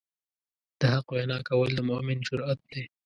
[0.79, 2.83] د حق وینا کول د مؤمن جرئت دی.